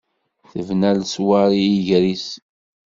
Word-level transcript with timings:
Tebna 0.51 0.89
leṣwaṛ 0.99 1.49
i 1.55 1.59
yiger-is. 1.69 2.27